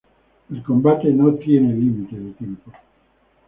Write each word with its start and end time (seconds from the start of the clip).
El 0.49 0.63
combate 0.63 1.11
no 1.11 1.35
tiene 1.35 1.75
límite 1.75 2.17
de 2.19 2.31
tiempo. 2.31 2.71